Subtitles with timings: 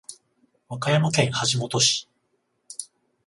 [0.67, 2.09] 和歌山県橋本市